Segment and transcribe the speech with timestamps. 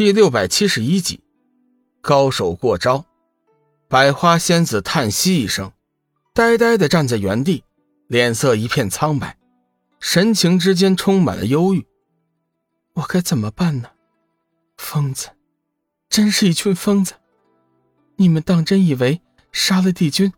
[0.00, 1.20] 第六百七十一集，
[2.00, 3.04] 高手过招。
[3.86, 5.70] 百花仙子叹息一声，
[6.32, 7.64] 呆呆的站在原地，
[8.06, 9.36] 脸色一片苍白，
[10.00, 11.86] 神情之间充满了忧郁。
[12.94, 13.90] 我该怎么办呢？
[14.78, 15.28] 疯子，
[16.08, 17.12] 真是一群疯子！
[18.16, 19.20] 你们当真以为
[19.52, 20.32] 杀了帝君，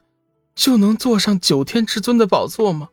[0.57, 2.89] 就能坐上九天至尊的宝座吗？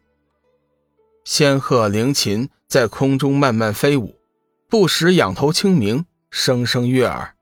[1.26, 4.20] 仙鹤灵禽在空中慢慢飞舞，
[4.70, 7.36] 不时仰头清鸣，声声悦耳。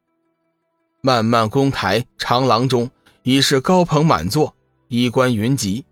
[1.01, 2.89] 漫漫宫台长廊中
[3.23, 4.55] 已是高朋满座，
[4.87, 5.85] 衣冠云集。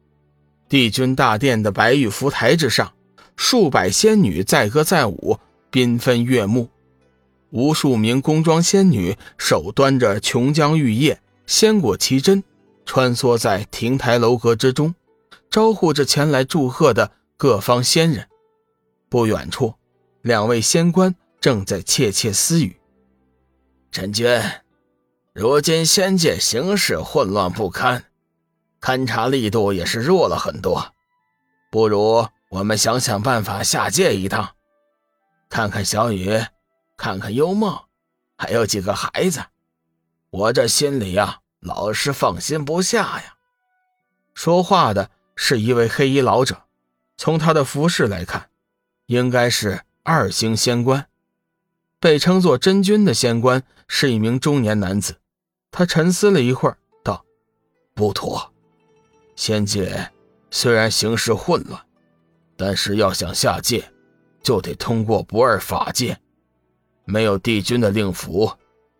[0.67, 2.93] 帝君大殿的白玉浮台之上，
[3.35, 5.37] 数百仙女载歌载舞，
[5.71, 6.69] 缤纷悦目。
[7.51, 12.43] 无数名宫装仙女手端着琼浆玉液、仙果奇珍，
[12.85, 14.95] 穿梭在亭台楼阁之中，
[15.49, 17.11] 招呼着前来祝贺的。
[17.37, 18.29] 各方仙人，
[19.09, 19.73] 不远处，
[20.21, 22.77] 两位仙官正在窃窃私语。
[23.95, 24.27] 陈君，
[25.31, 28.03] 如今仙界形势混乱不堪，
[28.81, 30.91] 勘察力度也是弱了很多。
[31.71, 34.53] 不如我们想想办法下界一趟，
[35.49, 36.43] 看看小雨，
[36.97, 37.85] 看看幽梦，
[38.37, 39.41] 还有几个孩子。
[40.29, 43.35] 我这心里呀，老是放心不下呀。
[44.33, 46.63] 说话的是一位黑衣老者。
[47.15, 48.49] 从他的服饰来看，
[49.05, 51.07] 应该是二星仙官。
[52.05, 55.15] 被称作真君的仙官是一名中年男子。
[55.71, 57.25] 他沉思了一会儿，道
[57.95, 58.53] ：“不妥，
[59.35, 60.11] 仙界
[60.51, 61.81] 虽然形势混乱，
[62.55, 63.83] 但是要想下界，
[64.43, 66.15] 就得通过不二法界。
[67.05, 68.51] 没有帝君的令符，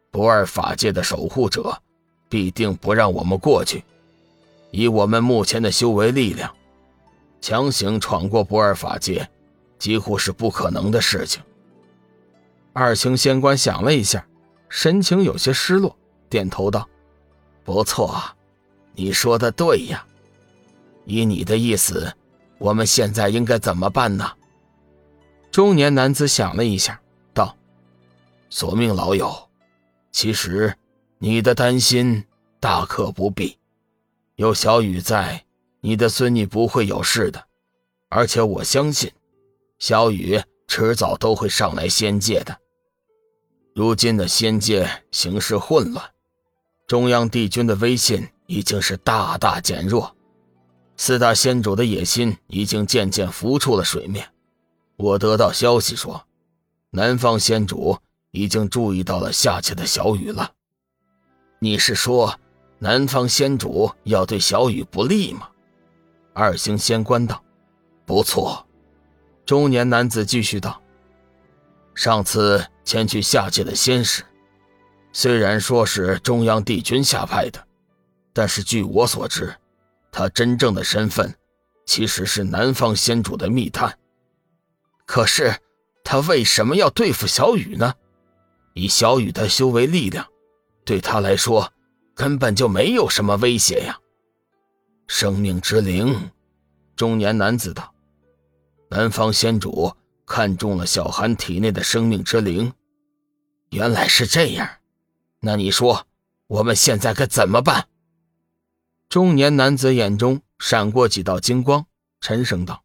[0.09, 1.79] 不二法界的守护者
[2.27, 3.83] 必定不让我们过去。
[4.71, 6.51] 以我们目前的修为力量。”
[7.39, 9.29] 强行闯过不二法界，
[9.77, 11.43] 几乎是不可能的事情。
[12.77, 14.27] 二星仙官想了一下，
[14.67, 16.85] 神情有些失落，点头道
[17.63, 18.21] ：“不错，
[18.93, 20.05] 你说的对呀。
[21.05, 22.13] 以你的意思，
[22.57, 24.29] 我们现在应该怎么办呢？”
[25.49, 26.99] 中年男子想了一下，
[27.33, 27.55] 道
[28.51, 29.33] ：“索命老友，
[30.11, 30.75] 其实
[31.17, 32.25] 你的担心
[32.59, 33.57] 大可不必，
[34.35, 35.41] 有小雨在。”
[35.79, 37.45] 你的孙女不会有事的，
[38.09, 39.11] 而且我相信，
[39.77, 42.57] 小雨迟早都会上来仙界的。
[43.75, 46.09] 如今的仙界形势混乱，
[46.87, 50.15] 中央帝君的威信已经是大大减弱，
[50.95, 54.29] 四大仙主的野心已经渐渐浮出了水面。
[54.95, 56.25] 我得到消息说，
[56.91, 57.97] 南方仙主
[58.31, 60.53] 已经注意到了下界的小雨了。
[61.59, 62.39] 你是说，
[62.79, 65.49] 南方仙主要对小雨不利吗？
[66.33, 67.43] 二星仙官道
[68.07, 68.65] ：“不错。”
[69.45, 70.81] 中年男子继续道
[71.93, 74.23] ：“上次前去下界的仙使，
[75.11, 77.67] 虽然说是中央帝君下派的，
[78.31, 79.53] 但是据我所知，
[80.11, 81.35] 他真正的身份
[81.85, 83.97] 其实是南方仙主的密探。
[85.05, 85.53] 可是
[86.03, 87.93] 他为什么要对付小雨呢？
[88.73, 90.27] 以小雨的修为力量，
[90.85, 91.71] 对他来说
[92.13, 93.99] 根本就没有什么威胁呀。”
[95.07, 96.31] 生命之灵，
[96.95, 97.93] 中年男子道
[98.89, 102.73] ：“南方仙主看中了小寒体内的生命之灵，
[103.69, 104.67] 原来是这样。
[105.39, 106.07] 那你说，
[106.47, 107.87] 我们现在该怎么办？”
[109.07, 111.85] 中年男子眼中闪过几道金光，
[112.19, 112.83] 沉声道：“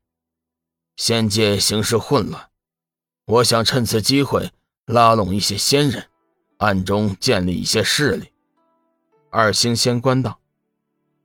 [0.96, 2.50] 仙界形势混乱，
[3.24, 4.52] 我想趁此机会
[4.84, 6.08] 拉拢一些仙人，
[6.58, 8.32] 暗中建立一些势力。”
[9.30, 10.38] 二星仙官道。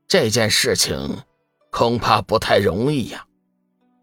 [0.08, 1.24] 这件事情
[1.72, 3.25] 恐怕不太容易呀。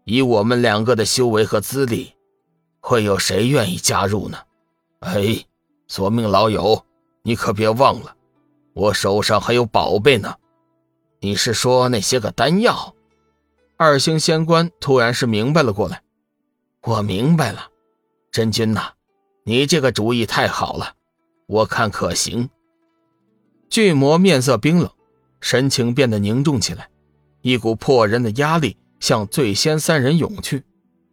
[0.05, 2.13] 以我们两个的修为和资历，
[2.79, 4.37] 会有谁愿意加入呢？
[4.99, 5.45] 哎，
[5.87, 6.85] 索命老友，
[7.21, 8.15] 你可别忘了，
[8.73, 10.35] 我手上还有宝贝呢。
[11.19, 12.93] 你是说那些个丹药？
[13.77, 16.01] 二星仙官突然是明白了过来。
[16.83, 17.67] 我明白了，
[18.31, 18.91] 真君呐，
[19.43, 20.93] 你这个主意太好了，
[21.47, 22.49] 我看可行。
[23.69, 24.89] 巨魔面色冰冷。
[25.39, 26.89] 神情变得凝重起来，
[27.41, 30.63] 一股迫人的压力向醉仙三人涌去，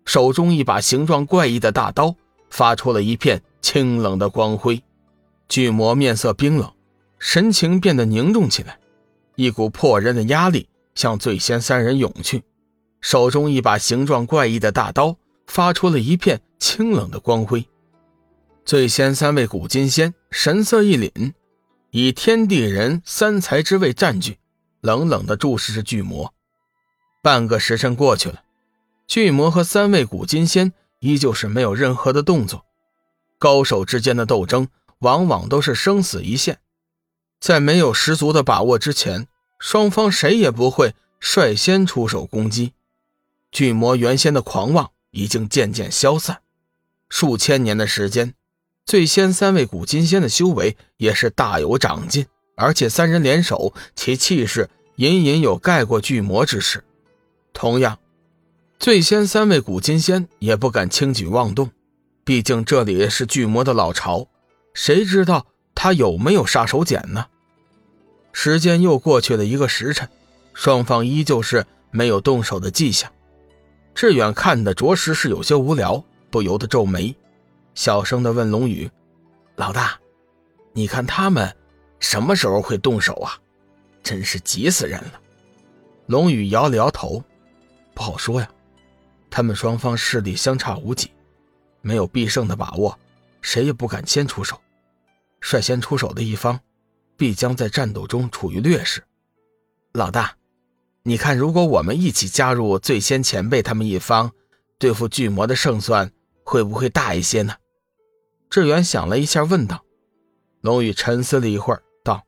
[0.05, 2.15] 手中一把形状怪异的大刀
[2.49, 4.81] 发出了一片清冷的光辉。
[5.49, 6.73] 巨魔面色冰冷，
[7.19, 8.79] 神情变得凝重起来，
[9.35, 12.45] 一股破人的压力向醉仙三人涌去，
[13.01, 15.17] 手中一把形状怪异的大刀
[15.49, 17.67] 发出了一片清冷的光辉。
[18.65, 21.33] 醉仙三位古金仙神色一凛。
[21.91, 24.39] 以天地人三才之位占据，
[24.81, 26.33] 冷冷地注视着巨魔。
[27.23, 28.43] 半个时辰过去了，
[29.07, 32.65] 巨魔和三位古金仙依旧是没有任何的动作。
[33.39, 34.69] 高手之间的斗争
[35.01, 36.61] 往往都是生死一线，
[37.39, 39.27] 在没有十足的把握之前，
[39.59, 42.73] 双方谁也不会率先出手攻击。
[43.53, 46.41] 巨魔原先的狂妄已经渐渐消散，
[47.11, 48.35] 数千年的时间，
[48.87, 52.27] 最先三位古金仙的修为也是大有长进，
[52.57, 56.83] 而且三人联手，其气势隐隐有盖过巨魔之势。
[57.53, 57.99] 同样，
[58.79, 61.71] 最先三位古金仙也不敢轻举妄动，
[62.25, 64.27] 毕竟这里是巨魔的老巢。
[64.73, 67.27] 谁知道他有没有杀手锏呢？
[68.33, 70.09] 时间又过去了一个时辰，
[70.55, 73.11] 双方依旧是没有动手的迹象。
[73.95, 77.15] 志远看的着实是有些无聊，不由得皱眉，
[77.75, 78.89] 小声的问龙宇
[79.57, 79.99] ：“老大，
[80.73, 81.55] 你看他们
[81.99, 83.37] 什么时候会动手啊？
[84.03, 85.21] 真是急死人了。”
[86.07, 87.23] 龙宇摇了摇头
[88.01, 88.49] ：“不好说呀，
[89.29, 91.11] 他们双方势力相差无几，
[91.83, 92.99] 没有必胜的把握。”
[93.43, 94.59] 谁也不敢先出手，
[95.39, 96.59] 率先出手的一方，
[97.19, 99.05] 必将在战斗中处于劣势。
[99.93, 100.35] 老大，
[101.03, 104.33] 你看，如果我们一起加入最先前辈他们一方，
[104.79, 106.11] 对付巨魔的胜算
[106.43, 107.55] 会不会大一些呢？
[108.49, 109.85] 志远想了一下，问道。
[110.63, 112.25] 龙宇沉思了一会儿，道：“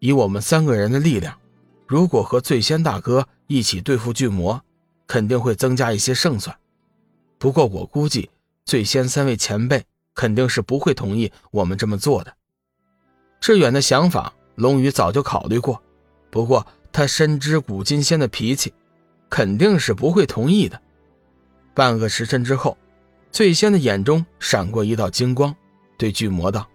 [0.00, 1.38] 以我们三个人的力量，
[1.86, 4.64] 如果和最先大哥一起对付巨魔，
[5.08, 6.56] 肯定会增加一些胜算。
[7.38, 8.30] 不过我估计，
[8.64, 9.84] 最先三位前辈。”
[10.18, 12.34] 肯定是不会同意我们这么做的。
[13.40, 15.80] 志远的想法，龙宇早就考虑过，
[16.28, 18.74] 不过他深知古金仙的脾气，
[19.30, 20.82] 肯定是不会同意的。
[21.72, 22.76] 半个时辰之后，
[23.30, 25.54] 醉仙的眼中闪过一道金光，
[25.96, 26.68] 对巨魔道：“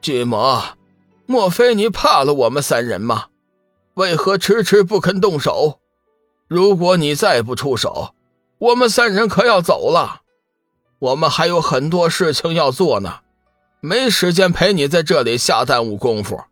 [0.00, 0.64] 巨魔，
[1.26, 3.26] 莫非你怕了我们三人吗？
[3.92, 5.81] 为何迟迟不肯动手？
[6.52, 8.14] 如果你再不出手，
[8.58, 10.20] 我们三人可要走了。”
[11.00, 13.20] 我们还有很多事情要做呢，
[13.80, 16.42] 没时间陪你在这里瞎耽误功夫。